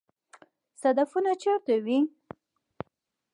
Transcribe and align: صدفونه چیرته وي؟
صدفونه 0.81 1.31
چیرته 1.41 1.75
وي؟ 1.85 1.97